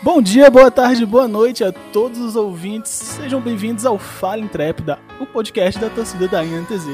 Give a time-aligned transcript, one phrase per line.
[0.00, 2.92] Bom dia, boa tarde, boa noite a todos os ouvintes.
[2.92, 6.86] Sejam bem-vindos ao Fala Intrépida, o podcast da torcida da INTZ.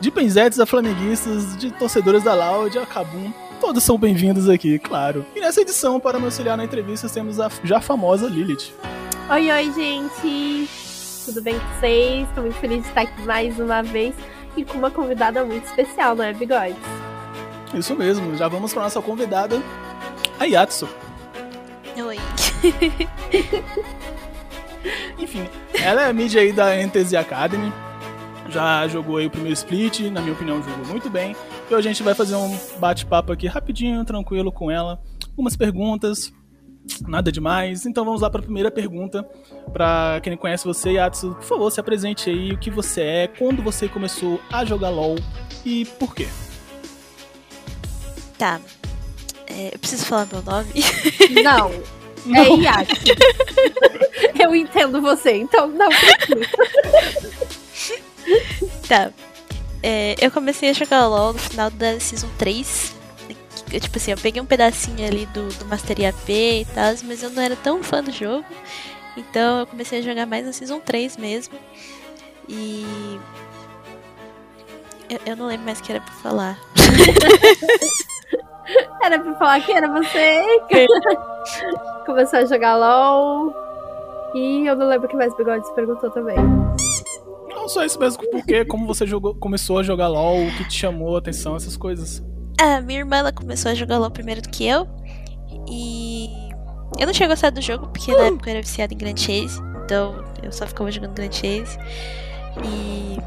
[0.00, 5.24] De penzetes a flamenguistas, de torcedores da Loud a Cabum, todos são bem-vindos aqui, claro.
[5.36, 8.72] E nessa edição, para me auxiliar na entrevista, temos a já famosa Lilith.
[9.30, 10.68] Oi, oi, gente!
[11.24, 12.28] Tudo bem com vocês?
[12.28, 14.16] Estou muito feliz de estar aqui mais uma vez
[14.56, 16.76] e com uma convidada muito especial, não é, Bigodes?
[17.72, 19.62] Isso mesmo, já vamos para nossa convidada,
[20.40, 20.88] a Yatsu.
[22.04, 22.31] Oi.
[25.18, 27.72] Enfim, ela é a mídia aí da NTZ Academy.
[28.48, 31.34] Já jogou aí o primeiro split, na minha opinião, jogou muito bem.
[31.70, 35.00] E hoje a gente vai fazer um bate-papo aqui rapidinho, tranquilo com ela.
[35.36, 36.32] Umas perguntas,
[37.06, 37.86] nada demais.
[37.86, 39.26] Então vamos lá para a primeira pergunta.
[39.72, 43.62] Para quem conhece você, Yatsu, por favor, se apresente aí o que você é, quando
[43.62, 45.16] você começou a jogar LoL
[45.64, 46.26] e por quê.
[48.36, 48.60] Tá.
[49.46, 50.68] É, eu preciso falar meu nome?
[51.42, 51.70] Não.
[52.30, 52.94] É Yatsu.
[54.38, 56.48] eu entendo você, então não precisa.
[58.88, 59.12] tá.
[59.82, 62.94] É, eu comecei a jogar LoL no final da Season 3.
[63.72, 67.22] Eu, tipo assim, eu peguei um pedacinho ali do, do Mastery AP e tal, mas
[67.22, 68.44] eu não era tão fã do jogo.
[69.16, 71.54] Então eu comecei a jogar mais na Season 3 mesmo.
[72.48, 73.18] E.
[75.08, 76.58] Eu, eu não lembro mais o que era pra falar.
[79.02, 80.42] era pra falar que era você.
[82.06, 83.54] Começou a jogar LOL.
[84.34, 86.36] E eu não lembro o que mais Bigode se perguntou também.
[87.48, 90.74] Não, só isso mesmo, porque como você jogou, começou a jogar LOL, o que te
[90.74, 92.22] chamou a atenção, essas coisas.
[92.60, 94.88] Ah, minha irmã ela começou a jogar LOL primeiro do que eu.
[95.68, 96.30] E
[96.98, 99.60] eu não tinha gostado do jogo, porque na época eu era viciada em Grand Chase.
[99.84, 101.78] Então eu só ficava jogando Grand Chase.
[102.64, 103.18] E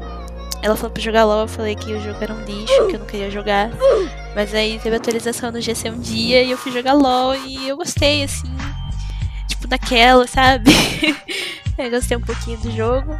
[0.66, 2.98] ela falou pra jogar LOL, eu falei que o jogo era um lixo, que eu
[2.98, 3.70] não queria jogar.
[4.34, 7.76] Mas aí teve atualização no GC um dia e eu fui jogar LOL e eu
[7.76, 8.52] gostei, assim.
[9.48, 10.72] Tipo, daquela, sabe?
[11.78, 13.16] eu gostei um pouquinho do jogo.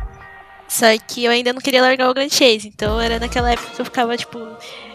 [0.67, 2.67] Só que eu ainda não queria largar o Grand Chase.
[2.67, 4.40] Então era naquela época que eu ficava, tipo,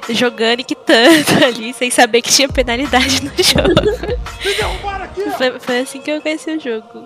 [0.09, 5.37] jogando e quitando ali, sem saber que tinha penalidade no jogo.
[5.37, 7.05] foi, foi assim que eu conheci o jogo.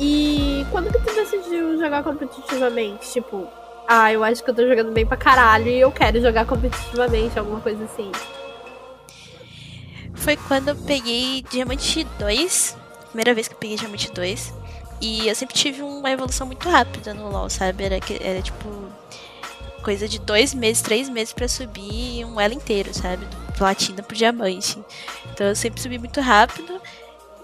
[0.00, 3.10] E quando que tu decidiu jogar competitivamente?
[3.12, 3.48] Tipo,
[3.86, 7.38] ah, eu acho que eu tô jogando bem pra caralho e eu quero jogar competitivamente,
[7.38, 8.12] alguma coisa assim.
[10.14, 12.76] Foi quando eu peguei Diamante 2.
[13.08, 14.54] Primeira vez que eu peguei Diamante 2.
[15.00, 17.84] E eu sempre tive uma evolução muito rápida no LoL, sabe?
[17.84, 18.68] Era, era tipo.
[19.82, 23.24] Coisa de dois meses, três meses para subir um elo inteiro, sabe?
[23.24, 24.78] Do platina pro diamante.
[25.32, 26.78] Então eu sempre subi muito rápido.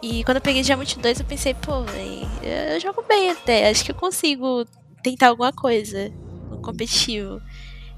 [0.05, 2.29] E quando eu peguei Diamante 2, eu pensei, pô, véi,
[2.75, 3.71] eu jogo bem até.
[3.71, 4.67] Acho que eu consigo
[5.03, 6.13] tentar alguma coisa
[6.51, 7.41] no competitivo.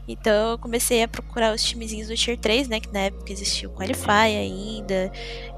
[0.07, 2.79] Então eu comecei a procurar os timezinhos do Tier 3, né?
[2.79, 5.11] Que na época existia o Qualify ainda,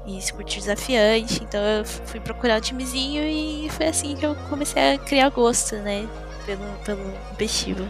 [0.07, 1.43] e Circuito Desafiante.
[1.43, 5.75] Então eu fui procurar o timezinho e foi assim que eu comecei a criar gosto,
[5.75, 6.09] né?
[6.47, 7.87] Pelo, pelo competitivo.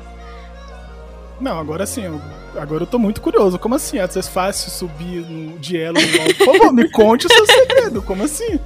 [1.40, 2.20] Não, agora sim,
[2.56, 3.58] agora eu tô muito curioso.
[3.58, 3.98] Como assim?
[3.98, 6.36] É fácil subir no duelo no LoL?
[6.36, 8.02] Por favor, me conte o seu segredo.
[8.02, 8.60] Como assim?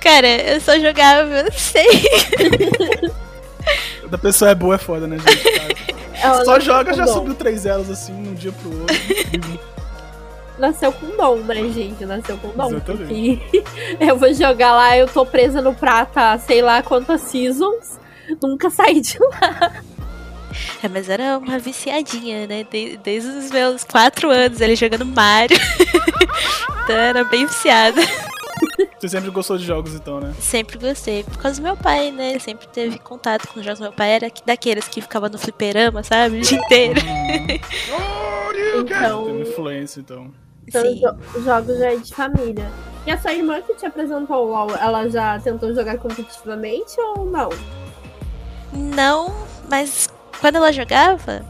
[0.00, 1.86] Cara, eu só jogava, eu não sei.
[4.08, 5.96] Da pessoa é boa é foda, né, gente?
[6.22, 7.12] Ela só joga, já dom.
[7.12, 8.96] subiu três elas assim, de um dia pro outro.
[10.58, 12.06] Nasceu com dom, né, gente?
[12.06, 12.68] Nasceu com dom.
[12.68, 13.64] Exatamente.
[14.00, 17.98] eu vou jogar lá, eu tô presa no prata, sei lá quantas seasons,
[18.40, 19.72] nunca saí de lá.
[20.82, 22.66] É, mas era uma viciadinha, né?
[22.70, 25.58] Desde, desde os meus quatro anos, ele jogando Mario.
[26.84, 28.00] então era bem viciada.
[28.98, 30.34] Você sempre gostou de jogos, então, né?
[30.40, 31.22] Sempre gostei.
[31.22, 32.30] Por causa do meu pai, né?
[32.30, 33.80] Ele sempre teve contato com os jogos.
[33.80, 36.38] Meu pai era daqueles que ficava no fliperama, sabe?
[36.38, 37.00] O dia inteiro.
[37.02, 38.80] Uhum.
[38.80, 39.24] então...
[39.24, 40.32] Tem influência, então.
[40.66, 40.82] Então,
[41.34, 42.70] os jogos já é de família.
[43.06, 47.24] E a sua irmã que te apresentou o LoL, ela já tentou jogar competitivamente ou
[47.24, 47.50] não?
[48.72, 49.32] Não,
[49.70, 50.08] mas
[50.40, 51.44] quando ela jogava,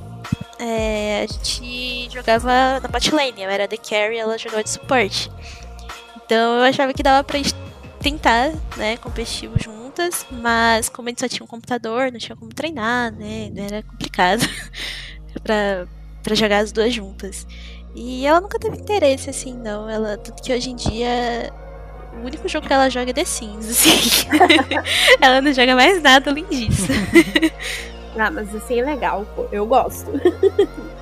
[0.58, 3.10] é, a gente jogava na bot.
[3.12, 5.30] Eu era the carry ela jogava de suporte.
[6.24, 7.38] Então eu achava que dava pra
[8.00, 12.52] tentar, né, competitivo juntas, mas como a gente só tinha um computador, não tinha como
[12.52, 14.44] treinar, né, era complicado
[15.42, 15.86] pra,
[16.22, 17.46] pra jogar as duas juntas.
[17.94, 19.88] E ela nunca teve interesse, assim, não.
[19.88, 21.50] Ela, tanto que hoje em dia
[22.12, 24.28] o único jogo que ela joga é The Sims, assim.
[25.20, 26.86] ela não joga mais nada além disso.
[28.18, 29.46] ah, mas assim é legal, pô.
[29.52, 30.10] Eu gosto.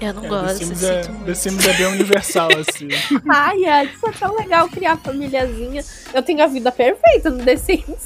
[0.00, 0.58] Eu não é, gosto.
[0.58, 2.88] The Sims, é, The Sims é bem universal, assim.
[3.28, 5.84] Ai, é, isso é tão legal criar famíliazinha.
[6.14, 7.98] Eu tenho a vida perfeita no The Sims.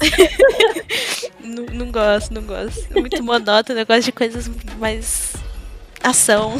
[1.39, 2.87] não, não gosto, não gosto.
[2.95, 5.33] É muito monótono, eu gosto de coisas mais
[6.01, 6.53] ação.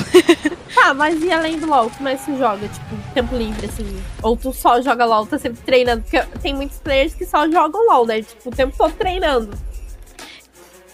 [0.73, 2.67] Tá, mas e além do LoL, como é que você joga?
[2.67, 4.03] Tipo, tempo livre, assim?
[4.21, 6.03] Ou tu só joga LoL, tá sempre treinando?
[6.03, 8.21] Porque tem muitos players que só jogam LoL, né?
[8.21, 9.49] Tipo, o tempo todo treinando.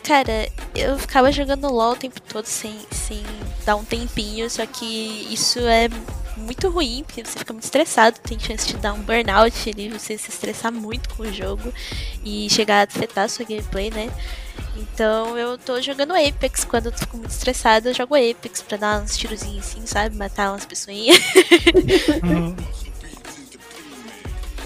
[0.04, 3.22] Cara, eu ficava jogando LoL o tempo todo sem, sem
[3.66, 5.88] dar um tempinho, só que isso é
[6.38, 10.18] muito ruim, porque você fica muito estressado, tem chance de dar um burnout ali, você
[10.18, 11.74] se estressar muito com o jogo
[12.24, 14.10] e chegar a afetar a sua gameplay, né?
[14.76, 19.02] Então eu tô jogando Apex, quando eu fico muito estressada, eu jogo Apex pra dar
[19.02, 20.16] uns tirozinhos assim, sabe?
[20.16, 21.18] Matar umas pessoinhas.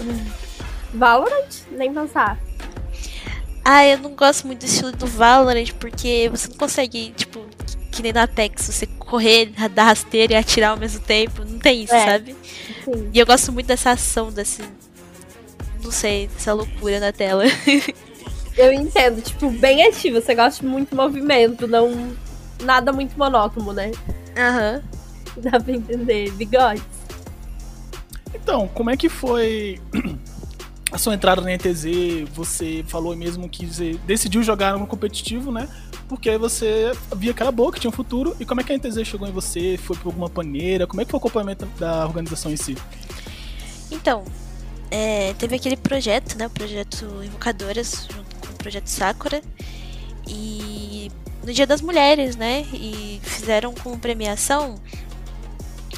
[0.00, 0.26] Uhum.
[0.92, 1.62] Valorant?
[1.70, 2.38] Nem pensar.
[3.64, 7.40] Ah, eu não gosto muito do estilo do Valorant, porque você não consegue, tipo,
[7.90, 11.44] que nem na Apex, você correr, dar rasteira e atirar ao mesmo tempo.
[11.44, 12.04] Não tem isso, é.
[12.04, 12.36] sabe?
[12.84, 13.10] Sim.
[13.12, 14.62] E eu gosto muito dessa ação, desse.
[15.82, 17.44] Não sei, dessa loucura na tela.
[18.56, 20.20] eu entendo, tipo, bem ativo.
[20.20, 22.14] Você gosta de muito movimento, não.
[22.62, 23.92] Nada muito monótono, né?
[24.36, 24.82] Aham.
[25.36, 25.42] Uhum.
[25.42, 26.30] Dá pra entender.
[26.32, 26.82] Bigodes.
[28.34, 29.80] Então, como é que foi
[30.94, 32.28] a sua entrada na NTZ?
[32.32, 35.68] Você falou mesmo que você decidiu jogar no competitivo, né?
[36.08, 38.36] porque você via que era boa, que tinha um futuro.
[38.38, 39.76] E como é que a NTZ chegou em você?
[39.76, 40.86] Foi por alguma paneira?
[40.86, 42.76] Como é que foi o acompanhamento da organização em si?
[43.90, 44.24] Então,
[44.90, 46.46] é, teve aquele projeto, né?
[46.46, 49.42] O projeto Invocadoras, junto com o projeto Sakura.
[50.28, 51.10] E
[51.44, 52.64] no Dia das Mulheres, né?
[52.72, 54.76] E fizeram como premiação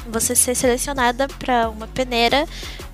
[0.09, 2.47] você ser selecionada para uma peneira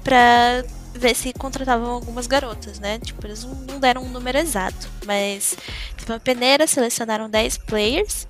[0.03, 0.65] para
[1.03, 2.97] ver se contratavam algumas garotas, né?
[2.97, 5.57] Tipo, eles não deram um número exato, mas
[5.97, 8.25] teve uma peneira, selecionaram 10 players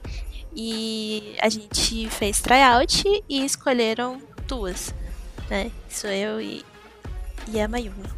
[0.55, 4.93] e a gente fez tryout e escolheram duas,
[5.51, 5.69] né?
[5.87, 6.65] Sou eu e,
[7.47, 8.09] e a Mayumi.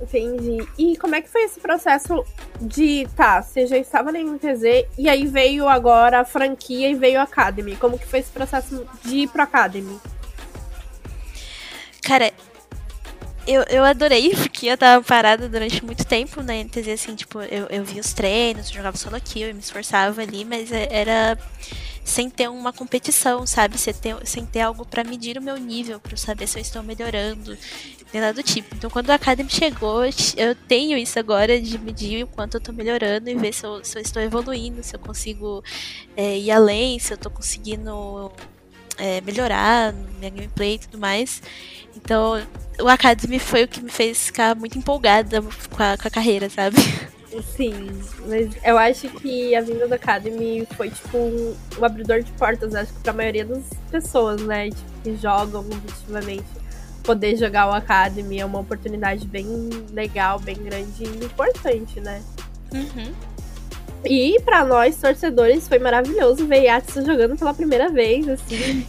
[0.00, 0.66] Entendi.
[0.78, 2.24] E como é que foi esse processo
[2.58, 7.20] de, tá, você já estava na MTZ e aí veio agora a franquia e veio
[7.20, 7.76] a Academy.
[7.76, 10.00] Como que foi esse processo de ir pro Academy?
[12.10, 12.32] Cara,
[13.46, 17.68] eu, eu adorei, porque eu tava parada durante muito tempo na NTZ, assim, tipo, eu,
[17.70, 21.38] eu via os treinos, jogava solo kill, eu me esforçava ali, mas é, era
[22.04, 23.78] sem ter uma competição, sabe?
[23.78, 26.82] Sem ter, sem ter algo para medir o meu nível, para saber se eu estou
[26.82, 27.56] melhorando,
[28.12, 28.74] nem nada do tipo.
[28.74, 30.02] Então, quando a Academy chegou,
[30.36, 33.84] eu tenho isso agora de medir o quanto eu tô melhorando e ver se eu,
[33.84, 35.62] se eu estou evoluindo, se eu consigo
[36.16, 38.32] é, ir além, se eu tô conseguindo
[39.00, 41.42] é, melhorar minha gameplay e tudo mais.
[41.96, 42.40] Então,
[42.80, 46.48] o Academy foi o que me fez ficar muito empolgada com a, com a carreira,
[46.48, 46.76] sabe?
[47.56, 47.88] Sim,
[48.26, 52.74] mas eu acho que a vinda do Academy foi tipo um, um abridor de portas,
[52.74, 54.70] acho que pra maioria das pessoas, né?
[54.70, 56.60] Tipo, que jogam objetivamente.
[57.04, 59.46] Poder jogar o Academy é uma oportunidade bem
[59.92, 62.22] legal, bem grande e importante, né?
[62.74, 63.12] Uhum.
[64.04, 68.86] E para nós, torcedores, foi maravilhoso ver Yatsu jogando pela primeira vez, assim.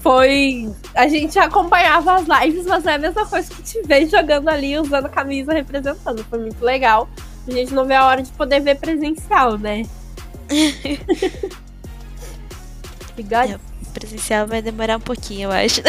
[0.00, 0.70] foi.
[0.94, 4.48] A gente acompanhava as lives, mas não é a mesma coisa que te ver jogando
[4.48, 6.24] ali, usando a camisa, representando.
[6.24, 7.08] Foi muito legal.
[7.46, 9.84] A gente não vê a hora de poder ver presencial, né?
[13.18, 13.58] É,
[13.98, 15.80] presencial vai demorar um pouquinho, eu acho.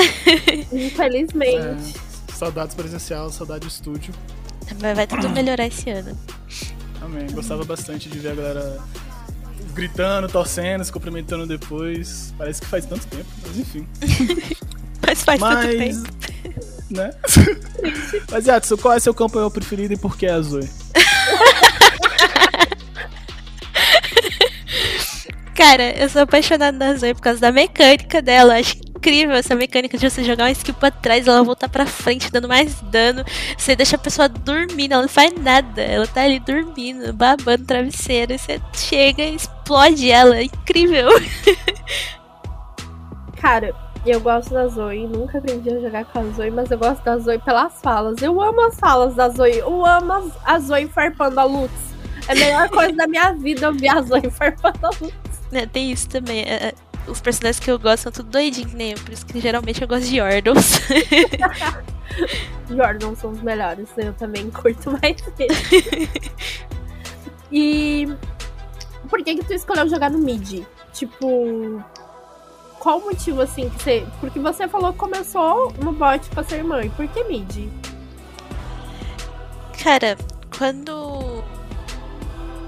[0.72, 1.58] Infelizmente.
[1.58, 4.14] É, saudades presencial, saudade estúdio.
[4.82, 6.18] Mas vai tudo melhorar esse ano.
[7.02, 7.28] Amém.
[7.32, 8.78] Gostava bastante de ver a galera
[9.74, 12.34] gritando, torcendo, se cumprimentando depois.
[12.38, 13.88] Parece que faz tanto tempo, mas enfim.
[15.06, 16.04] mas faz mas, tanto tempo.
[16.90, 17.12] Né?
[18.32, 20.68] mas, Yatsu, qual é seu campeão preferido e por que a Zoe?
[25.54, 28.60] Cara, eu sou apaixonada na Zoe por causa da mecânica dela.
[28.60, 28.76] Acho
[29.08, 32.48] incrível essa mecânica de você jogar uma skill pra trás, ela voltar pra frente, dando
[32.48, 33.24] mais dano.
[33.58, 35.82] Você deixa a pessoa dormindo, ela não faz nada.
[35.82, 38.34] Ela tá ali dormindo, babando travesseiro.
[38.34, 40.38] E você chega e explode ela.
[40.38, 41.08] É incrível.
[43.40, 43.74] Cara,
[44.06, 47.18] eu gosto da Zoe, nunca aprendi a jogar com a Zoe, mas eu gosto da
[47.18, 48.22] Zoe pelas falas.
[48.22, 51.96] Eu amo as falas da Zoe, eu amo a Zoe farpando a Lutz.
[52.28, 55.38] É a melhor coisa da minha vida ouvir a Zoe farpando a Lutz.
[55.54, 56.42] É, tem isso também.
[56.42, 56.74] É, é
[57.08, 59.00] os personagens que eu gosto são tudo doidinhos, nem eu.
[59.00, 60.80] Por isso que geralmente eu gosto de Yordles.
[62.70, 64.08] Yordles são os melhores, né?
[64.10, 65.58] eu também curto mais eles.
[67.52, 68.08] e
[69.10, 70.64] por que que tu escolheu jogar no mid?
[70.94, 71.84] Tipo,
[72.80, 74.08] qual o motivo assim que você.
[74.20, 76.84] Porque você falou que começou no bot com a sua irmã.
[76.84, 77.70] E por que mid?
[79.82, 80.18] Cara,
[80.58, 81.44] quando.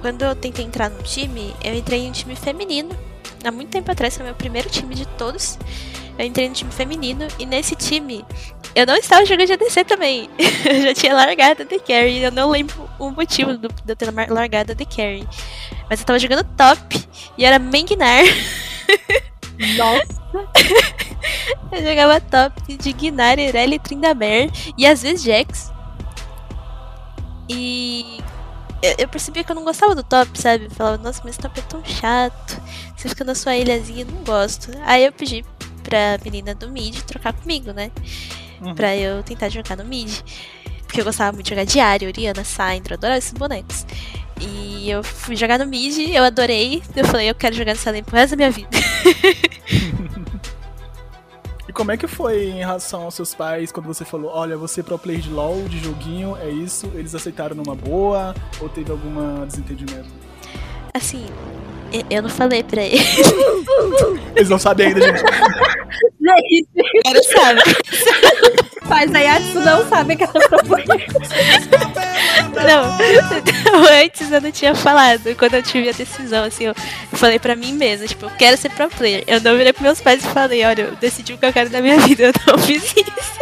[0.01, 3.08] Quando eu tentei entrar no time, eu entrei em um time feminino
[3.43, 5.57] há muito tempo atrás, foi meu primeiro time de todos.
[6.17, 8.25] Eu entrei no time feminino e nesse time
[8.75, 10.29] eu não estava jogando de ADC também.
[10.69, 12.21] eu já tinha largado The Carry.
[12.21, 15.27] Eu não lembro o motivo do, de eu ter largado The Carry.
[15.89, 18.23] Mas eu tava jogando top e era Menginar.
[19.77, 20.19] Nossa.
[21.71, 25.71] eu jogava top de Gnar, Irelia, Tryndamere e às vezes Jax.
[27.49, 28.19] E
[28.81, 30.65] eu, eu percebi que eu não gostava do top, sabe?
[30.65, 32.61] Eu falava, nossa, mas esse top é tão chato.
[32.95, 34.71] Você fica na sua ilhazinha, não gosto.
[34.83, 35.43] Aí eu pedi
[35.83, 37.91] pra menina do mid trocar comigo, né?
[38.61, 38.75] Uhum.
[38.75, 40.11] Pra eu tentar jogar no mid.
[40.85, 43.85] Porque eu gostava muito de jogar Diário, Oriana, Syndra, eu adorava esses bonecos.
[44.41, 46.81] E eu fui jogar no mid, eu adorei.
[46.95, 48.69] Eu falei, eu quero jogar nessa lane pro resto da minha vida.
[51.79, 54.83] Como é que foi em relação aos seus pais quando você falou, olha, você é
[54.83, 56.91] pro player de LoL, de joguinho, é isso?
[56.93, 60.09] Eles aceitaram numa boa ou teve algum desentendimento?
[60.93, 61.25] Assim,
[62.09, 62.99] eu não falei pra eles.
[64.35, 65.21] Eles não sabem ainda, gente.
[66.19, 66.67] Gente,
[67.03, 67.23] Quero
[68.89, 69.11] saber.
[69.11, 71.07] faz a Yatsu não sabe que ela é pro player.
[72.65, 75.35] Não, antes eu não tinha falado.
[75.35, 76.75] Quando eu tive a decisão, assim, eu
[77.13, 79.23] falei pra mim mesma, tipo, eu quero ser pro player.
[79.27, 81.69] Eu não virei pros meus pais e falei, olha, eu decidi o que eu quero
[81.69, 83.39] da minha vida, eu não fiz isso.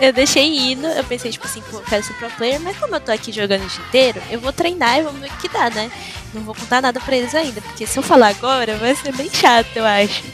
[0.00, 2.94] Eu deixei indo, eu pensei, tipo assim, pô, eu quero ser pro player, mas como
[2.96, 5.48] eu tô aqui jogando o dia inteiro, eu vou treinar e vamos ver o que
[5.48, 5.90] dá, né?
[6.32, 9.30] Não vou contar nada pra eles ainda, porque se eu falar agora, vai ser bem
[9.30, 10.24] chato, eu acho.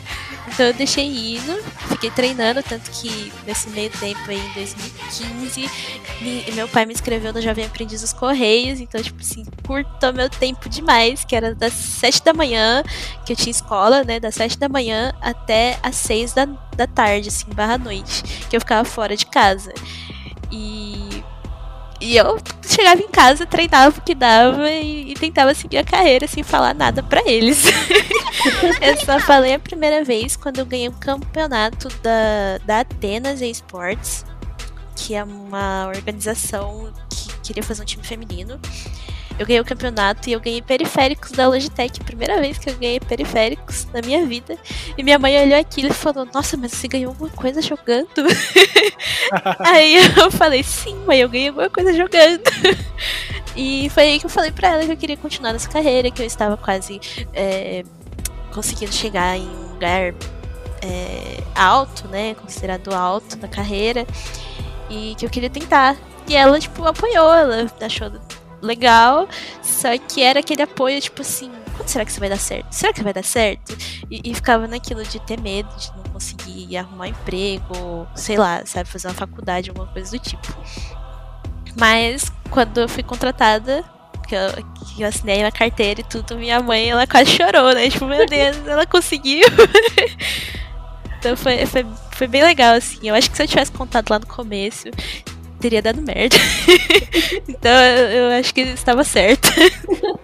[0.52, 5.70] Então eu deixei indo, fiquei treinando, tanto que nesse meio tempo aí, em 2015,
[6.20, 10.28] me- meu pai me inscreveu no Jovem Aprendiz dos Correios, então, tipo assim, curtou meu
[10.28, 12.82] tempo demais, que era das 7 da manhã,
[13.24, 17.28] que eu tinha escola, né, das 7 da manhã até as 6 da, da tarde,
[17.28, 19.72] assim, barra noite, que eu ficava fora de casa.
[20.52, 21.08] E,
[22.00, 26.26] e eu chegava em casa, treinava o que dava e, e tentava seguir a carreira
[26.26, 27.64] sem falar nada pra eles.
[28.80, 34.24] eu só falei a primeira vez quando eu ganhei um campeonato da, da Atenas Esports,
[34.96, 38.58] que é uma organização que queria fazer um time feminino.
[39.40, 41.98] Eu ganhei o campeonato e eu ganhei periféricos da Logitech.
[42.00, 44.54] Primeira vez que eu ganhei periféricos na minha vida.
[44.98, 48.06] E minha mãe olhou aquilo e falou: Nossa, mas você ganhou alguma coisa jogando?
[49.64, 52.42] aí eu falei: Sim, mãe, eu ganhei alguma coisa jogando.
[53.56, 56.20] e foi aí que eu falei pra ela que eu queria continuar nessa carreira, que
[56.20, 57.00] eu estava quase
[57.32, 57.82] é,
[58.52, 60.12] conseguindo chegar em um lugar
[60.82, 62.34] é, alto, né?
[62.34, 64.06] Considerado alto na carreira.
[64.90, 65.96] E que eu queria tentar.
[66.28, 68.10] E ela, tipo, apoiou, ela achou
[68.62, 69.28] legal.
[69.62, 72.72] Só que era aquele apoio, tipo assim, quando será que isso vai dar certo?
[72.72, 73.76] Será que vai dar certo?
[74.10, 78.62] E, e ficava naquilo de ter medo de não conseguir arrumar um emprego, sei lá,
[78.66, 80.54] sabe, fazer uma faculdade, alguma coisa do tipo.
[81.78, 83.84] Mas quando eu fui contratada,
[84.30, 84.50] que eu,
[84.94, 87.90] que eu assinei a carteira e tudo, minha mãe, ela quase chorou, né?
[87.90, 89.46] Tipo, meu Deus, ela conseguiu.
[91.18, 93.08] então foi, foi, foi bem legal, assim.
[93.08, 94.88] Eu acho que se eu tivesse contado lá no começo,
[95.60, 96.36] teria dado merda.
[97.48, 99.48] então eu, eu acho que estava certo.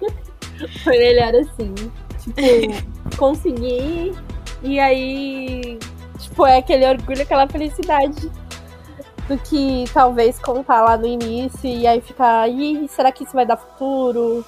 [0.83, 1.75] Foi melhor assim.
[2.23, 4.15] Tipo, conseguir.
[4.63, 5.79] E aí.
[6.19, 8.31] Tipo, é aquele orgulho, aquela felicidade.
[9.29, 12.49] Do que talvez contar lá no início e aí ficar.
[12.49, 14.45] Ih, será que isso vai dar futuro?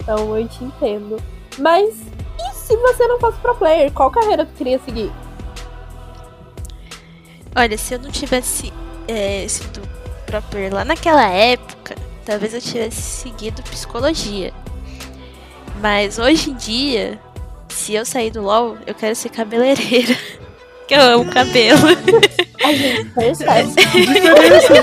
[0.00, 1.22] Então eu te entendo.
[1.58, 1.94] Mas
[2.38, 3.92] e se você não fosse pro player?
[3.92, 5.12] Qual carreira tu queria seguir?
[7.54, 8.72] Olha, se eu não tivesse
[9.08, 9.80] é, sido
[10.72, 14.52] lá naquela época, talvez eu tivesse seguido psicologia.
[15.80, 17.18] Mas hoje em dia,
[17.68, 20.16] se eu sair do LoL, eu quero ser cabeleireira.
[20.86, 21.86] que eu amo cabelo.
[22.64, 23.68] A gente percebe.
[23.94, 24.74] Diferença.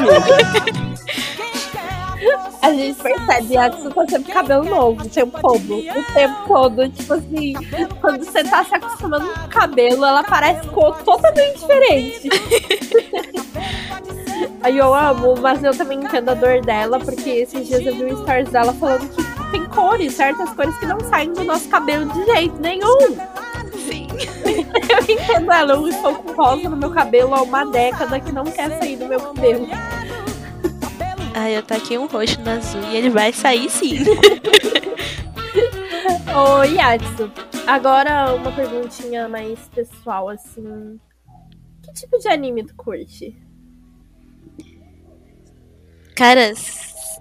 [2.62, 5.78] A gente percebe a Atsu tá sempre cabelo novo o tempo todo.
[5.78, 6.90] O tempo todo.
[6.90, 7.54] Tipo assim,
[8.02, 12.30] quando você tá se acostumando com o cabelo, ela parece cor totalmente diferente.
[14.62, 18.06] Aí eu amo, mas eu também entendo a dor dela, porque esses dias eu vi
[18.06, 22.12] um stories dela falando que tem cores, certas cores que não saem do nosso cabelo
[22.12, 23.16] de jeito nenhum.
[23.88, 24.08] Sim.
[24.90, 28.46] Eu entendo ela, eu estou com rosa no meu cabelo há uma década que não
[28.46, 29.68] quer sair do meu cabelo.
[31.34, 33.98] Ah, eu taquei um roxo no azul e ele vai sair sim.
[36.34, 37.32] Ô, Yatsu,
[37.68, 41.00] agora uma perguntinha mais pessoal, assim.
[41.84, 43.36] Que tipo de anime tu curte?
[46.16, 46.54] Cara,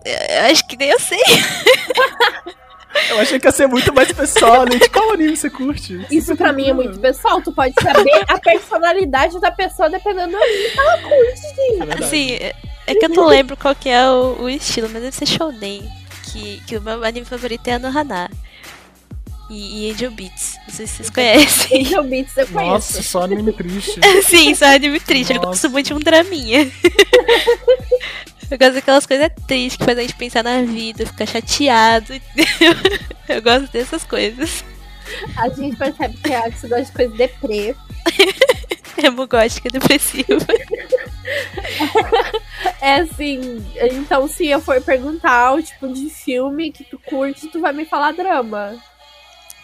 [0.04, 1.20] eu acho que nem eu sei.
[3.10, 4.76] Eu achei que ia ser muito mais pessoal, né?
[4.76, 6.06] De qual anime você curte?
[6.12, 7.42] Isso pra mim é muito pessoal.
[7.42, 11.90] Tu pode saber a personalidade da pessoa dependendo do anime que ela curte.
[12.00, 12.04] É.
[12.04, 12.54] Assim, é-
[12.86, 15.90] é que eu não lembro qual que é o, o estilo, mas deve ser shounen.
[16.32, 18.30] Que, que o meu anime favorito é Anohana.
[19.50, 20.56] E, e Angel Beats.
[20.68, 21.80] Não sei se vocês conhecem.
[21.82, 22.70] Angel Beats eu conheço.
[22.70, 23.98] Nossa, só anime triste.
[24.22, 25.30] Sim, só anime triste.
[25.32, 25.48] Eu Nossa.
[25.48, 26.70] gosto muito de um draminha.
[28.50, 32.12] Eu gosto daquelas coisas tristes que fazem a gente pensar na vida, ficar chateado.
[33.28, 34.64] Eu gosto dessas coisas.
[35.36, 37.74] A gente percebe que a Axel gosta de coisa deprê.
[39.02, 40.38] Hemogótica depressiva.
[42.80, 47.60] É assim, então se eu for perguntar o tipo de filme que tu curte, tu
[47.60, 48.76] vai me falar drama.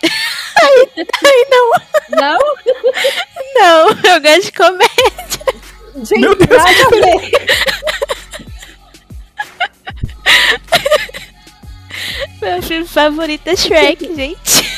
[0.02, 1.70] Ai, não,
[2.18, 2.38] Não?
[3.54, 4.90] não, eu gosto de comédia.
[5.96, 6.48] Gente, Meu Deus.
[6.50, 7.30] nada a ver.
[12.40, 14.70] Meu filme favorito é Shrek, gente.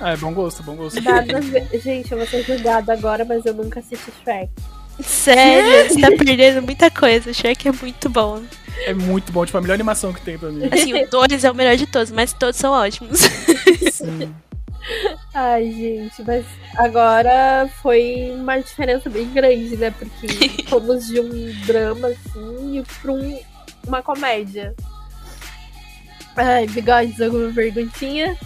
[0.00, 1.00] Ah, é bom gosto, bom gosto.
[1.00, 1.40] Nada.
[1.78, 4.50] Gente, eu vou ser julgada agora, mas eu nunca assisti Shrek.
[5.00, 7.32] Sério, você tá perdendo muita coisa.
[7.32, 8.42] Shrek é muito bom.
[8.84, 10.68] É muito bom, tipo, a melhor animação que tem pra mim.
[10.72, 13.20] Assim, o 2 é o melhor de todos, mas todos são ótimos.
[13.92, 14.34] Sim.
[15.32, 16.44] Ai, gente, mas
[16.76, 19.92] agora foi uma diferença bem grande, né?
[19.92, 23.40] Porque fomos de um drama, assim, e pra um,
[23.86, 24.74] uma comédia.
[26.36, 28.36] Ai, bigodes, alguma perguntinha?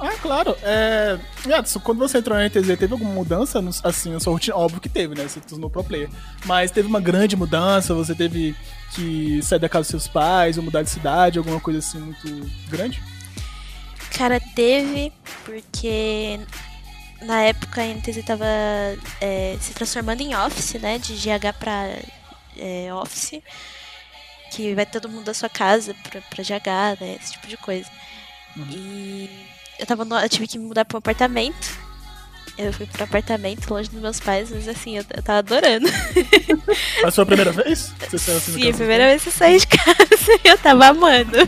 [0.00, 0.56] Ah, claro.
[0.62, 1.18] É...
[1.46, 4.56] Jadson, quando você entrou na NTZ, teve alguma mudança, no- assim, na sua rotina?
[4.56, 5.22] Óbvio que teve, né?
[5.22, 6.08] Você se tornou pro player.
[6.44, 7.94] Mas teve uma grande mudança?
[7.94, 8.56] Você teve
[8.94, 11.38] que sair da casa dos seus pais ou mudar de cidade?
[11.38, 13.00] Alguma coisa assim muito grande?
[14.16, 15.12] Cara, teve,
[15.44, 16.40] porque
[17.22, 18.44] na época a NTZ tava
[19.20, 20.98] é, se transformando em Office, né?
[20.98, 21.88] De GH pra
[22.58, 23.40] é, Office.
[24.54, 27.16] Que vai todo mundo da sua casa pra, pra GH, né?
[27.20, 27.88] Esse tipo de coisa.
[28.56, 28.66] Uhum.
[28.70, 29.30] E
[29.78, 31.80] eu, tava no- eu tive que me mudar pra um apartamento.
[32.58, 35.88] Eu fui pro apartamento longe dos meus pais, mas assim, eu, eu tava adorando.
[37.02, 37.94] A sua primeira vez?
[38.10, 41.38] Você saiu assim Sim, a primeira vez que eu saí de casa, eu tava amando.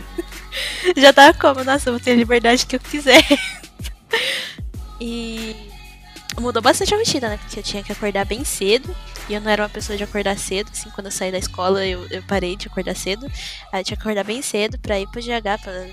[0.97, 3.23] Já tava como, nossa, eu vou ter a liberdade que eu quiser.
[4.99, 5.55] E
[6.41, 7.37] mudou bastante a rotina, né?
[7.37, 8.95] Porque eu tinha que acordar bem cedo.
[9.27, 11.85] E eu não era uma pessoa de acordar cedo, assim, quando eu saí da escola
[11.85, 13.25] eu, eu parei de acordar cedo.
[13.71, 15.87] Aí eu tinha que acordar bem cedo pra ir pro GH, pra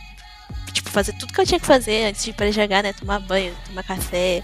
[0.72, 2.92] tipo, fazer tudo que eu tinha que fazer antes de ir pra GH, né?
[2.92, 4.42] Tomar banho, tomar café.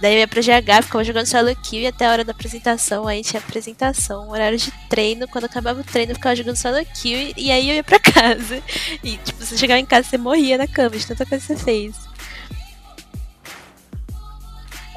[0.00, 3.08] Daí eu ia pra GH, ficava jogando solo kill e até a hora da apresentação,
[3.08, 7.18] aí tinha apresentação, horário de treino, quando acabava o treino eu ficava jogando solo kill
[7.18, 8.62] e, e aí eu ia pra casa.
[9.02, 11.64] E tipo, você chegava em casa você morria na cama de tanta coisa que você
[11.64, 12.07] fez.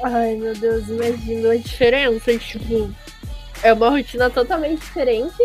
[0.02, 2.36] Ai, meu Deus, imagino a diferença.
[2.36, 2.92] Tipo,
[3.62, 5.36] é uma rotina totalmente diferente.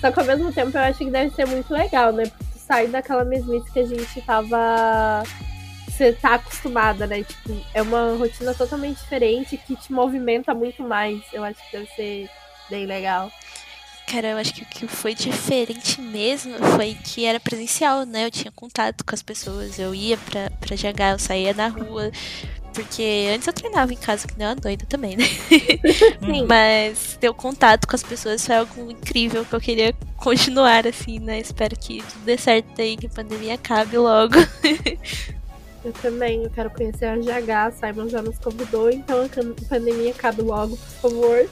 [0.00, 2.24] Só que ao mesmo tempo eu acho que deve ser muito legal, né?
[2.26, 5.22] Porque tu sai daquela mesmice que a gente tava.
[5.88, 7.22] Você tá acostumada, né?
[7.22, 11.20] Tipo, é uma rotina totalmente diferente que te movimenta muito mais.
[11.32, 12.30] Eu acho que deve ser
[12.70, 13.30] bem legal.
[14.06, 18.26] Cara, eu acho que o que foi diferente mesmo foi que era presencial, né?
[18.26, 22.10] Eu tinha contato com as pessoas, eu ia pra, pra GH, eu saía na rua.
[22.74, 25.24] Porque antes eu treinava em casa, que nem uma doida também, né?
[26.26, 26.44] Sim.
[26.46, 31.20] Mas ter o contato com as pessoas foi algo incrível que eu queria continuar, assim,
[31.20, 31.38] né?
[31.38, 34.34] Espero que tudo dê certo aí, que a pandemia acabe logo.
[35.84, 40.42] Eu também, eu quero conhecer a GH, Simon já nos convidou, então a pandemia acabe
[40.42, 41.48] logo, por favor.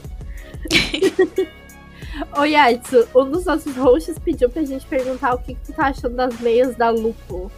[2.37, 5.87] Ô Yatsu, um dos nossos hosts pediu pra gente perguntar o que, que tu tá
[5.87, 7.51] achando das meias da Lupo.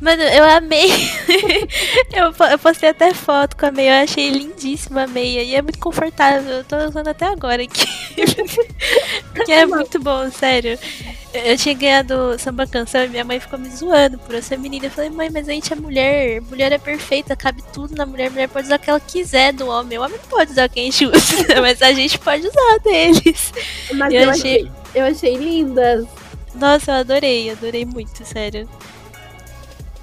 [0.00, 0.90] Mano, eu amei.
[2.12, 5.42] eu, eu postei até foto com a meia, eu achei lindíssima a meia.
[5.42, 7.86] E é muito confortável, eu tô usando até agora aqui.
[9.34, 10.78] Porque é muito bom, sério.
[11.34, 14.58] Eu eu tinha ganhado samba canção e minha mãe ficou me zoando por eu ser
[14.58, 14.86] menina.
[14.86, 18.30] Eu falei, mãe, mas a gente é mulher, mulher é perfeita, cabe tudo na mulher,
[18.30, 19.98] mulher pode usar o que ela quiser do homem.
[19.98, 22.78] O homem não pode usar o que a gente usa, mas a gente pode usar
[22.82, 23.52] deles.
[23.94, 24.70] Mas Eu eu, achei- achei...
[24.94, 26.06] eu achei lindas.
[26.54, 28.68] Nossa, eu adorei, adorei muito, sério.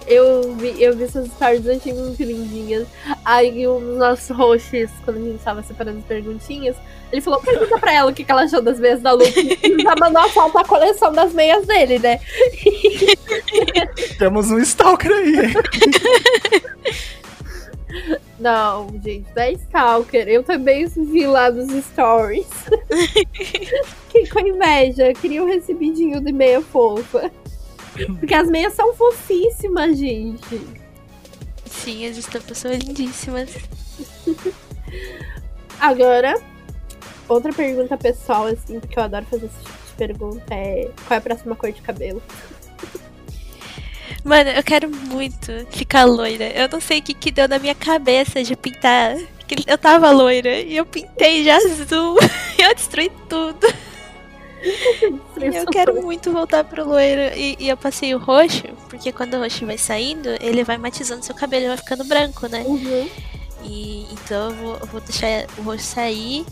[0.08, 2.88] Eu vi, eu vi essas stories, achei muito lindinhas.
[3.24, 6.76] Aí um dos nossos hosts, quando a gente tava separando as perguntinhas,
[7.12, 9.34] ele falou, pergunta pra ela o que, que ela achou das meias da Lupo.
[9.38, 12.20] E já mandou a foto da coleção das meias dele, né?
[14.20, 15.54] Temos um Stalker aí, hein?
[18.40, 20.28] Não, gente, não é Stalker.
[20.28, 22.48] Eu também vi lá nos stories.
[24.08, 25.14] Fiquei com inveja.
[25.14, 27.32] Queria um recebidinho de meia fofa.
[28.20, 30.62] Porque as meias são fofíssimas, gente.
[31.66, 33.52] Sim, as estampas são lindíssimas.
[35.80, 36.36] Agora,
[37.28, 41.18] outra pergunta pessoal, assim, porque eu adoro fazer esse tipo de pergunta é qual é
[41.18, 42.22] a próxima cor de cabelo?
[44.24, 46.46] Mano, eu quero muito ficar loira.
[46.46, 49.16] Eu não sei o que, que deu na minha cabeça de pintar.
[49.68, 52.18] Eu tava loira e eu pintei de azul.
[52.58, 53.68] e eu destruí tudo.
[55.40, 57.36] Eu quero muito voltar pro loiro.
[57.36, 61.24] E, e eu passei o roxo, porque quando o roxo vai saindo, ele vai matizando
[61.24, 62.64] seu cabelo, vai ficando branco, né?
[62.66, 63.10] Uhum.
[63.64, 66.46] E então eu vou, eu vou deixar o roxo sair.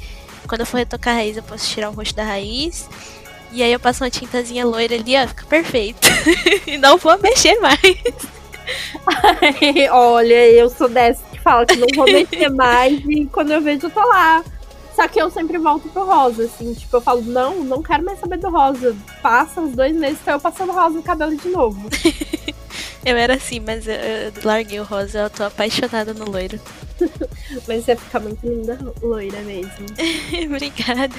[0.47, 2.89] Quando eu for retocar a raiz, eu posso tirar o roxo da raiz.
[3.51, 6.07] E aí eu passo uma tintazinha loira ali, ó, fica perfeito.
[6.67, 7.79] e não vou mexer mais.
[9.91, 13.87] Olha, eu sou dessa que fala que não vou mexer mais e quando eu vejo
[13.87, 14.43] eu tô lá.
[14.95, 18.19] Só que eu sempre volto pro rosa, assim, tipo, eu falo, não, não quero mais
[18.19, 18.95] saber do rosa.
[19.21, 21.89] Passa uns dois meses pra eu passando rosa no cabelo de novo.
[23.03, 26.59] eu era assim, mas eu, eu, larguei o rosa, eu tô apaixonada no loiro.
[27.67, 29.85] mas você fica muito linda loira mesmo.
[30.45, 31.15] Obrigada.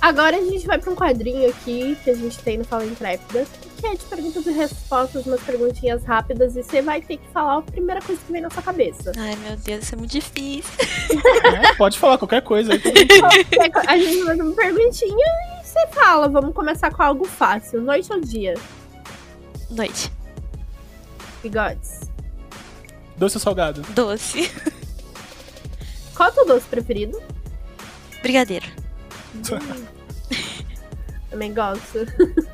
[0.00, 3.46] Agora a gente vai para um quadrinho aqui que a gente tem no Fala Intrépida,
[3.74, 7.58] que é de perguntas e respostas, umas perguntinhas rápidas, e você vai ter que falar
[7.58, 9.12] a primeira coisa que vem na sua cabeça.
[9.16, 10.72] Ai, meu Deus, isso é muito difícil.
[11.44, 12.80] É, pode falar qualquer coisa aí.
[13.86, 15.26] a gente fazer uma perguntinha
[15.60, 16.28] e você fala.
[16.28, 17.80] Vamos começar com algo fácil.
[17.80, 18.54] Noite ou dia?
[19.70, 20.10] Noite.
[21.42, 22.00] Bigodes.
[23.16, 23.82] Doce ou salgado?
[23.90, 24.50] Doce.
[26.14, 27.20] Qual é o teu doce preferido?
[28.22, 28.66] Brigadeiro.
[31.30, 31.98] Também gosto.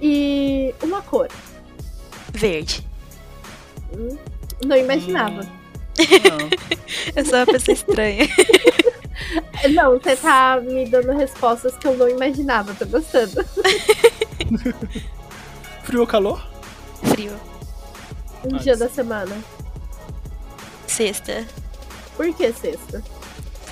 [0.00, 1.28] e uma cor.
[2.32, 2.86] Verde.
[3.92, 4.16] Hum,
[4.64, 5.42] não imaginava.
[5.42, 5.48] Hum,
[5.98, 6.50] não.
[7.16, 8.26] eu sou uma pessoa estranha.
[9.72, 13.42] Não, você tá me dando respostas que eu não imaginava, tô gostando.
[15.82, 16.46] Frio ou calor?
[17.02, 17.32] Frio.
[18.44, 19.36] Um dia da semana.
[20.86, 21.46] Sexta.
[22.16, 23.02] Por que sexta?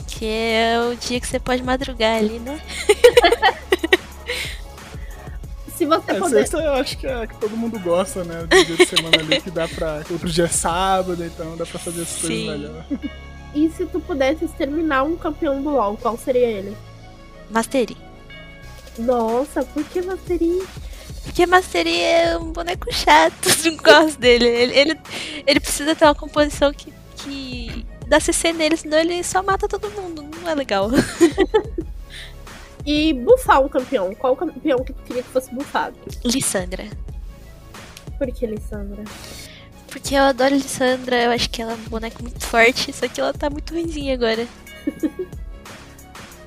[0.09, 2.61] Que é o dia que você pode madrugar ali, né?
[5.85, 6.39] Se você é, puder.
[6.41, 8.47] Sexta eu acho que, é, que todo mundo gosta, né?
[8.47, 10.03] Do dia de semana ali que dá pra.
[10.11, 12.85] Outro dia é sábado, então dá pra fazer as coisas melhor.
[13.55, 16.77] E se tu pudesse exterminar um campeão do LoL, qual seria ele?
[17.51, 17.97] Mastery.
[18.99, 20.63] Nossa, por que Mastery?
[21.23, 24.47] Porque Mastery é um boneco chato, não gosto dele.
[24.47, 25.01] Ele, ele,
[25.47, 29.91] ele precisa ter uma composição que, que dá CC nele, senão ele só mata todo
[29.91, 30.25] mundo.
[30.43, 30.91] Não é legal.
[32.85, 34.15] e bufar um campeão.
[34.15, 35.97] Qual campeão que tu queria que fosse bufado?
[36.25, 36.89] Lissandra.
[38.19, 39.05] Por que Lissandra?
[39.89, 43.21] Porque eu adoro Lissandra, eu acho que ela é um boneco muito forte, só que
[43.21, 44.47] ela tá muito ruimzinha agora.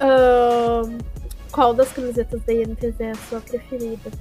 [0.02, 0.97] uh,
[1.52, 4.12] qual das camisetas da INTZ é a sua preferida?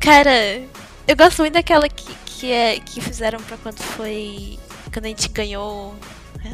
[0.00, 0.62] Cara,
[1.06, 4.58] eu gosto muito daquela que, que, é, que fizeram pra quando foi
[4.92, 5.94] quando a gente ganhou.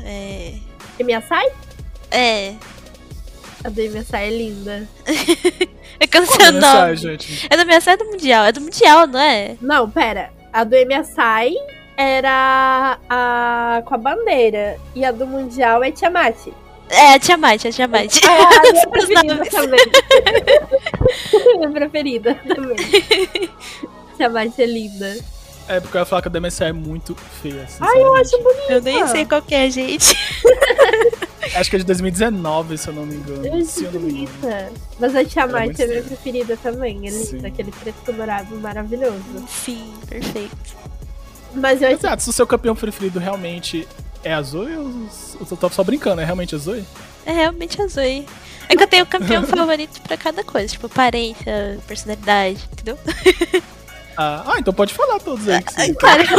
[0.05, 0.55] É.
[1.01, 1.53] MSI?
[2.11, 2.55] É.
[3.65, 4.89] A do MSI é linda.
[5.99, 6.97] é o nome.
[6.97, 7.47] Gente?
[7.51, 8.45] É do MSI ou do Mundial?
[8.45, 9.57] É do Mundial, não é?
[9.61, 10.31] Não, pera.
[10.53, 11.57] A do MSI
[11.97, 14.79] era a com a bandeira.
[14.95, 16.37] E a do Mundial é Tiamat.
[16.89, 18.21] É, a Tiamat, a Tiamat.
[18.25, 19.81] Ah, a minha preferida também.
[21.59, 22.77] minha preferida também.
[24.17, 25.17] Tiamat é linda.
[25.69, 27.67] É, porque a faca da MSI é muito feia.
[27.79, 28.73] Ai, eu acho bonita.
[28.73, 30.17] Eu nem sei qual que é, gente.
[31.55, 33.47] acho que é de 2019, se eu não me engano.
[33.47, 34.73] Eu acho bonita.
[34.99, 37.07] Mas a Tiamat é, é minha preferida também.
[37.07, 39.23] É linda, aquele preto colorado maravilhoso.
[39.47, 40.57] Sim, perfeito.
[41.55, 41.99] Mas eu acho...
[41.99, 43.87] Exato, se o seu campeão preferido realmente
[44.25, 44.91] é a Zoe ou
[45.41, 46.21] eu tô só brincando?
[46.21, 46.85] É realmente a Zoe?
[47.27, 48.27] É realmente a Zoe.
[48.69, 52.99] É que eu tenho campeão favorito pra cada coisa, tipo aparência, personalidade, entendeu?
[54.21, 55.63] Ah, ah, então pode falar todos aí.
[55.63, 56.25] Que Cara,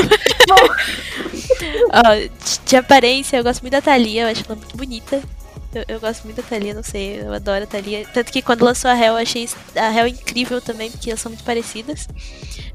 [2.66, 5.24] de aparência, eu gosto muito da Thalia, eu acho ela muito bonita.
[5.74, 8.04] Eu, eu, gosto muito da Thalia, não sei, eu adoro a Thalia.
[8.12, 11.30] Tanto que quando lançou a Hell, eu achei a Hell incrível também, porque elas são
[11.30, 12.08] muito parecidas.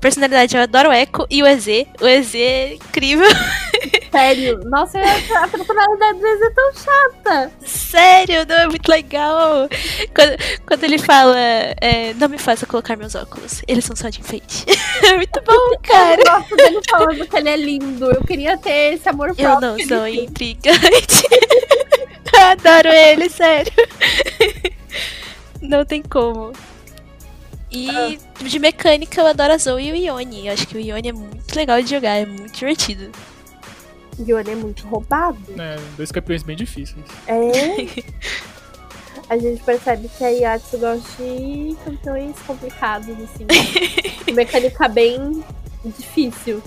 [0.00, 1.66] Personalidade, eu adoro o Echo e o EZ.
[2.00, 3.26] O EZ é incrível.
[4.12, 4.60] Sério?
[4.66, 7.52] Nossa, a personalidade do EZ é tão chata.
[7.66, 9.68] Sério, não é muito legal.
[10.14, 14.20] Quando, quando ele fala, é, não me faça colocar meus óculos, eles são só de
[14.20, 14.66] enfeite.
[15.02, 16.20] é muito bom, cara.
[16.20, 18.12] Eu gosto dele falando que ele é lindo.
[18.12, 19.48] Eu queria ter esse amor próprio.
[19.48, 21.24] Eu não sou intrigante.
[22.50, 23.72] Adoro ele, sério.
[25.60, 26.52] Não tem como.
[27.70, 28.44] E ah.
[28.44, 30.46] de mecânica eu adoro a Zoe e o Ione.
[30.46, 33.10] Eu acho que o Ione é muito legal de jogar, é muito divertido.
[34.18, 35.38] O Ione é muito roubado.
[35.58, 37.04] É, dois campeões bem difíceis.
[37.26, 38.04] É.
[39.28, 43.46] a gente percebe que a Yatsu gosta de campeões complicados, assim.
[44.32, 45.42] mecânica bem
[45.84, 46.62] difícil.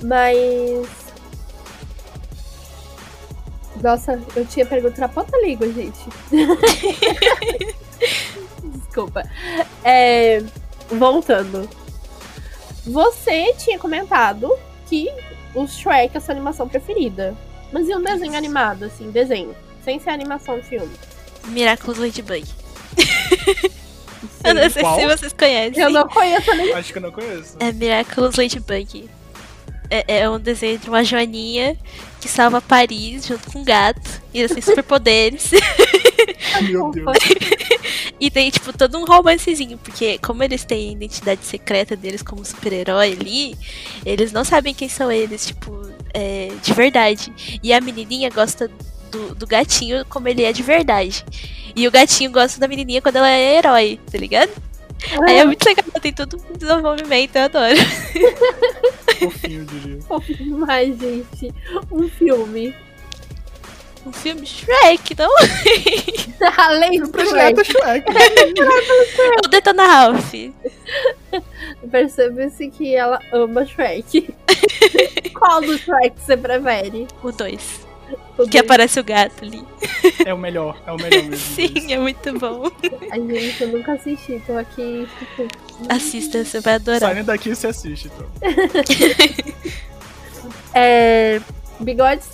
[0.00, 1.01] Mas
[3.82, 5.98] nossa, eu tinha pergunta na ponta língua, gente.
[8.62, 9.22] Desculpa.
[9.82, 10.42] É,
[10.90, 11.68] voltando.
[12.86, 15.08] Você tinha comentado que
[15.54, 17.36] o Shrek é a sua animação preferida.
[17.72, 19.54] Mas e um desenho animado, assim, desenho?
[19.84, 20.92] Sem ser animação de filme.
[21.46, 22.46] Miraculous Ladybug.
[24.44, 24.98] Eu não sei Qual?
[24.98, 25.82] se vocês conhecem.
[25.82, 26.72] Eu não conheço nem.
[26.74, 27.56] Acho que eu não conheço.
[27.58, 29.08] É Miraculous Ladybug.
[29.92, 31.76] É, é um desenho de uma joaninha
[32.18, 34.22] que salva Paris junto com um gato.
[34.32, 35.50] E assim, superpoderes.
[36.62, 37.06] Meu Deus.
[38.20, 42.44] E tem, tipo, todo um romancezinho, porque como eles têm a identidade secreta deles como
[42.44, 43.58] super-herói ali,
[44.06, 47.32] eles não sabem quem são eles, tipo, é, de verdade.
[47.60, 48.70] E a menininha gosta
[49.10, 51.24] do, do gatinho como ele é de verdade.
[51.74, 54.52] E o gatinho gosta da menininha quando ela é herói, tá ligado?
[55.26, 57.74] Aí é muito legal, tem todo um desenvolvimento, eu adoro.
[59.30, 60.00] Fofinho, diria.
[60.08, 61.54] Fofinho demais, gente.
[61.90, 62.74] Um filme.
[64.04, 65.30] Um filme Shrek, não?
[66.58, 68.10] Além do Projeto Shrek.
[68.12, 69.44] Shrek.
[69.44, 70.32] o Detona Ralph.
[71.90, 74.34] Percebe-se que ela ama Shrek.
[75.38, 77.06] Qual do Shrek você prefere?
[77.22, 77.92] O 2.
[78.36, 78.64] O Que dois?
[78.64, 79.62] aparece o gato ali.
[80.24, 81.36] É o melhor, é o melhor mesmo.
[81.36, 82.70] Sim, é muito bom.
[83.10, 85.48] Ai, gente, eu nunca assisti, tô aqui, tipo...
[85.88, 87.00] Assista, você vai adorar.
[87.00, 88.26] Saindo daqui você assiste, então.
[90.74, 91.40] É...
[91.80, 92.26] Bigodes?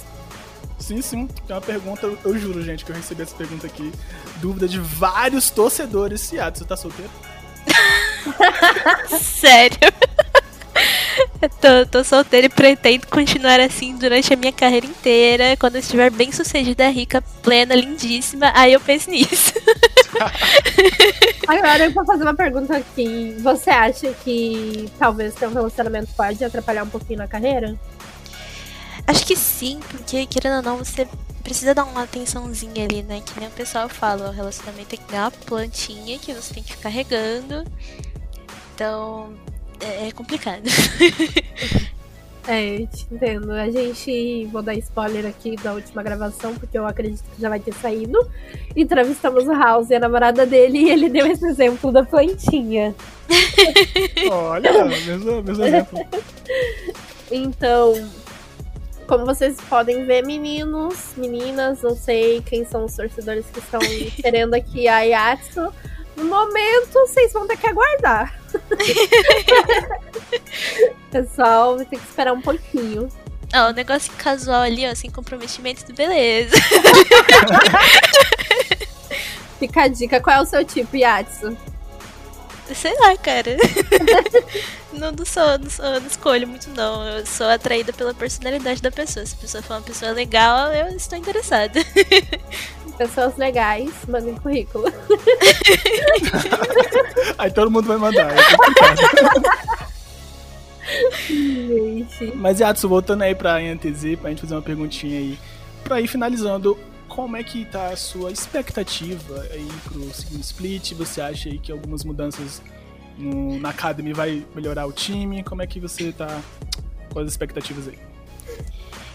[0.78, 1.26] Sim, sim.
[1.46, 3.92] Tem uma pergunta, eu- eu juro, gente, que eu recebi essa pergunta aqui.
[4.36, 6.20] Dúvida de vários torcedores.
[6.20, 7.10] Ciato, você tá solteiro?
[9.20, 9.78] Sério.
[11.42, 15.56] Eu tô, tô solteira e pretendo continuar assim durante a minha carreira inteira.
[15.56, 19.52] Quando eu estiver bem sucedida, rica, plena, lindíssima, aí eu penso nisso.
[21.48, 23.34] Agora eu vou fazer uma pergunta aqui.
[23.40, 27.74] Você acha que talvez ter um relacionamento pode atrapalhar um pouquinho na carreira?
[29.06, 31.08] Acho que sim, porque querendo ou não, você
[31.42, 33.22] precisa dar uma atençãozinha ali, né?
[33.24, 36.62] Que nem o pessoal fala, o relacionamento é que nem uma plantinha que você tem
[36.62, 37.64] que ficar regando.
[38.74, 39.32] Então,
[39.80, 40.64] é, é complicado.
[42.50, 43.52] É, te entendo.
[43.52, 47.60] A gente, vou dar spoiler aqui da última gravação, porque eu acredito que já vai
[47.60, 48.18] ter saído.
[48.74, 52.94] Entrevistamos o House e a namorada dele e ele deu esse exemplo da plantinha.
[54.32, 56.06] Olha, mesmo, mesmo exemplo.
[57.30, 57.92] Então,
[59.06, 63.80] como vocês podem ver, meninos, meninas, não sei quem são os torcedores que estão
[64.22, 65.70] querendo aqui a Yatsu.
[66.16, 68.37] No momento, vocês vão ter que aguardar.
[71.10, 73.08] Pessoal, vai ter que esperar um pouquinho.
[73.54, 76.56] Ó, o negócio casual ali, ó, sem comprometimento, beleza.
[79.58, 81.56] Fica a dica, qual é o seu tipo, Yatsu?
[82.74, 83.56] Sei lá, cara.
[84.92, 87.06] não, não sou, não sou, não escolho muito, não.
[87.08, 89.24] Eu sou atraída pela personalidade da pessoa.
[89.24, 91.80] Se a pessoa for uma pessoa legal, eu estou interessada.
[92.98, 94.86] Pessoas legais, mandem currículo.
[97.38, 98.36] Aí todo mundo vai mandar.
[98.36, 98.40] É.
[102.34, 105.38] Mas, Yatsu, voltando aí pra NTZ, pra gente fazer uma perguntinha aí.
[105.84, 110.92] Pra ir finalizando, como é que tá a sua expectativa aí pro segundo split?
[110.94, 112.62] Você acha aí que algumas mudanças
[113.16, 115.42] no, na Academy vai melhorar o time?
[115.42, 116.40] Como é que você tá
[117.12, 117.98] com as expectativas aí?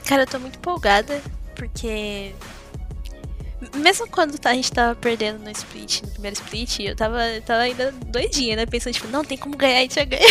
[0.05, 1.21] Cara, eu tô muito empolgada,
[1.55, 2.33] porque.
[3.75, 7.61] Mesmo quando tá- a gente tava perdendo no split, no primeiro split, eu tava, tava
[7.61, 8.65] ainda doidinha, né?
[8.65, 10.29] Pensando, tipo, não, tem como ganhar, a gente vai ganhar.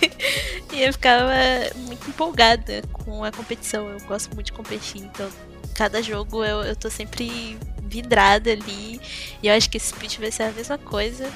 [0.72, 1.32] e eu ficava
[1.76, 3.88] muito empolgada com a competição.
[3.88, 5.28] Eu gosto muito de competir, então
[5.74, 9.00] cada jogo eu, eu tô sempre vidrada ali.
[9.42, 11.30] E eu acho que esse split vai ser a mesma coisa.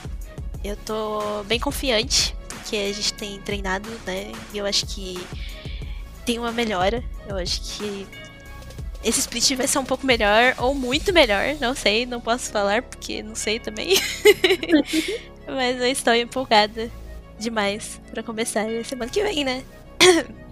[0.64, 4.32] Eu tô bem confiante, porque a gente tem treinado, né?
[4.52, 5.18] E eu acho que
[6.24, 7.02] tem uma melhora.
[7.28, 8.06] Eu acho que
[9.04, 12.82] esse split vai ser um pouco melhor ou muito melhor, não sei, não posso falar
[12.82, 13.94] porque não sei também.
[15.46, 16.90] Mas eu estou empolgada
[17.38, 19.64] demais pra começar semana que vem, né?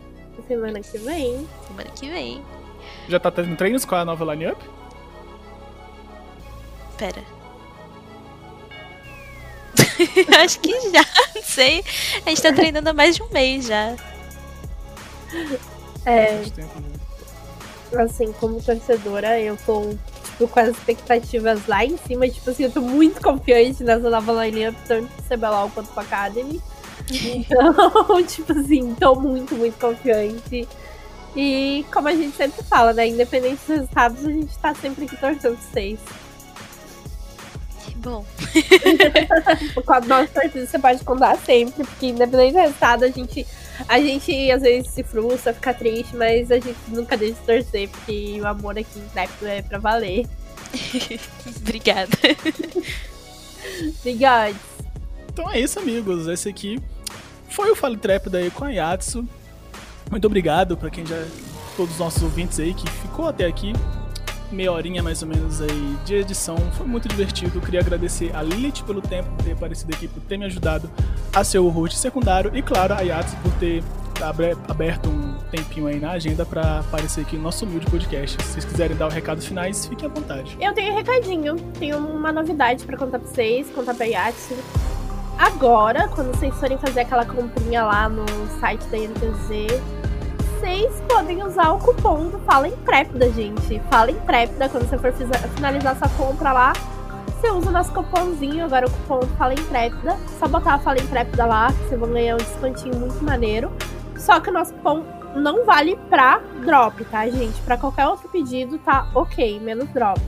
[0.49, 1.49] Semana que vem.
[1.69, 2.43] Semana que vem.
[3.09, 4.61] Já tá tendo treinos com a nova line-up?
[6.99, 7.23] Pera.
[10.43, 11.85] Acho que já, não sei.
[12.27, 13.95] A gente tá treinando há mais de um mês já.
[16.05, 16.90] É, né?
[17.99, 19.91] Assim, como torcedora, eu tô
[20.25, 22.29] tipo, com as expectativas lá em cima.
[22.29, 26.61] Tipo assim, eu tô muito confiante nessa nova line-up, tanto pro CBLOL quanto pro Academy.
[27.11, 30.69] Então, tipo assim, tô muito, muito confiante.
[31.37, 33.07] E como a gente sempre fala, né?
[33.07, 36.01] Independente dos resultados, a gente tá sempre aqui torcendo pra vocês.
[37.85, 38.25] Que bom.
[39.87, 43.47] Com a nossa torcida você pode contar sempre, porque independente do resultado, a gente,
[43.89, 47.89] a gente às vezes se frustra, fica triste, mas a gente nunca deixa de torcer,
[47.89, 50.27] porque o amor aqui em Tecno é pra valer.
[51.61, 52.17] Obrigada.
[54.01, 54.57] Obrigada.
[55.33, 56.27] Então é isso, amigos.
[56.27, 56.81] Esse aqui
[57.49, 59.27] foi o Fale Trap daí com a Yatsu.
[60.11, 61.25] Muito obrigado pra quem já.
[61.77, 63.73] Todos os nossos ouvintes aí que ficou até aqui.
[64.51, 66.57] Meia horinha mais ou menos aí de edição.
[66.73, 67.61] Foi muito divertido.
[67.61, 70.91] Queria agradecer a Lilith pelo tempo por ter aparecido aqui, por ter me ajudado
[71.33, 72.51] a ser o host secundário.
[72.55, 73.83] E claro, a Yatsu por ter
[74.69, 78.43] aberto um tempinho aí na agenda para aparecer aqui no nosso humilde podcast.
[78.43, 80.57] Se vocês quiserem dar os recados finais, fiquem à vontade.
[80.61, 84.55] Eu tenho um recadinho, tenho uma novidade para contar pra vocês, contar pra Yatsu.
[85.39, 88.27] Agora, quando vocês forem fazer aquela comprinha lá no
[88.61, 89.81] site da INTZ,
[90.61, 93.81] vocês podem usar o cupom do Fala Intrépida, gente.
[93.91, 95.11] Fala Intrépida, quando você for
[95.55, 96.75] finalizar sua compra lá,
[97.29, 100.19] você usa o nosso cupomzinho, agora o cupom Fala Intrépida.
[100.39, 103.73] Só botar a Fala Intrépida lá, que vocês vão ganhar um descontinho muito maneiro.
[104.19, 105.03] Só que o nosso cupom
[105.35, 107.59] não vale pra drop, tá, gente?
[107.63, 110.21] Pra qualquer outro pedido tá ok, menos drop.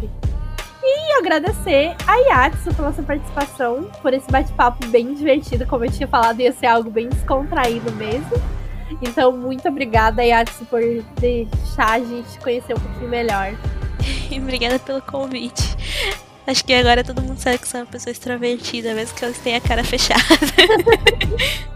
[0.82, 6.08] E agradecer a Yatsu pela sua participação, por esse bate-papo bem divertido, como eu tinha
[6.08, 8.61] falado, ia ser algo bem descontraído mesmo.
[9.00, 10.80] Então, muito obrigada, Yatsu, por
[11.18, 13.54] deixar a gente conhecer um pouquinho melhor.
[14.36, 15.76] obrigada pelo convite.
[16.46, 19.58] Acho que agora todo mundo sabe que sou uma pessoa extrovertida, mesmo que eu tenha
[19.58, 20.22] a cara fechada.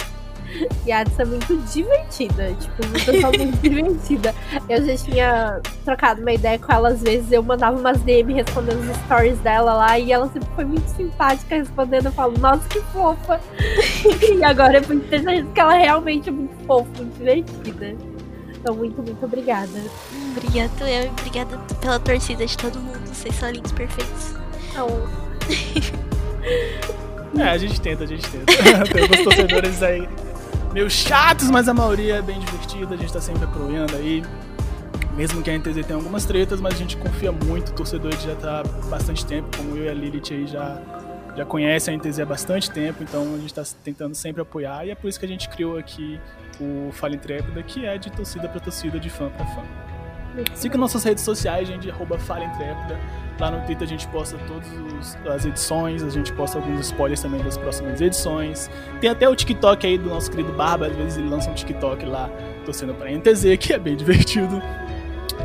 [0.87, 4.35] E a Adson é muito divertida, tipo, uma pessoa muito divertida.
[4.69, 8.79] Eu já tinha trocado uma ideia com ela às vezes, eu mandava umas DM respondendo
[8.79, 12.07] os stories dela lá, e ela sempre foi muito simpática respondendo.
[12.07, 13.41] Eu falo, nossa, que fofa!
[14.39, 17.97] e agora eu pude ter certeza que ela realmente é muito fofa, muito divertida.
[18.55, 19.81] Então, muito, muito obrigada.
[20.37, 23.07] Obrigada, eu, obrigada pela torcida de todo mundo.
[23.07, 24.35] Vocês são lindos perfeitos.
[24.75, 24.89] Não.
[27.41, 28.47] É, a gente tenta, a gente tenta.
[28.93, 30.09] Tem alguns torcedores aí
[30.77, 34.23] meio chatos, mas a maioria é bem divertida, a gente tá sempre apoiando aí.
[35.17, 38.35] Mesmo que a NTZ tenha algumas tretas, mas a gente confia muito, o torcedor já
[38.35, 40.79] tá há bastante tempo, como eu e a Lilith aí já,
[41.35, 44.91] já conhece a NTZ há bastante tempo, então a gente tá tentando sempre apoiar, e
[44.91, 46.21] é por isso que a gente criou aqui
[46.61, 49.63] o Fala Intrépida, que é de torcida para torcida, de fã para fã.
[50.55, 53.01] Siga nossas redes sociais, gente, arroba Fala Intrépida.
[53.39, 57.43] Lá no Twitter a gente posta todas as edições, a gente posta alguns spoilers também
[57.43, 58.71] das próximas edições.
[59.01, 62.07] Tem até o TikTok aí do nosso querido Barba, às vezes ele lança um TikTok
[62.07, 62.31] lá
[62.65, 64.63] torcendo pra NTZ, que é bem divertido.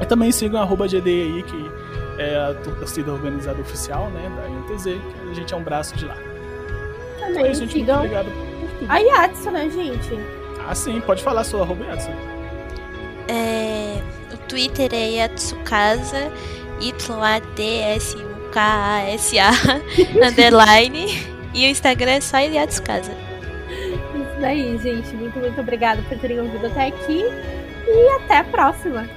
[0.02, 1.72] E também sigam a GD aí, que
[2.18, 6.06] é a torcida organizada oficial, né, da NTZ, que a gente é um braço de
[6.06, 6.16] lá.
[7.20, 8.52] Também então, gente, sigam obrigado
[8.88, 10.10] a Yatsu, né, gente?
[10.68, 12.10] Ah, sim, pode falar sua arroba Yatsu.
[13.28, 14.02] É,
[14.34, 16.32] o Twitter é Yatsukasa
[16.82, 19.52] Y-A-D-S-U-K-A-S-A
[20.28, 21.32] underline.
[21.54, 23.12] E o Instagram é só Iliados Casa.
[23.12, 25.14] Isso daí, gente.
[25.16, 27.26] Muito, muito obrigada por terem ouvido até aqui.
[27.88, 29.08] E até a próxima.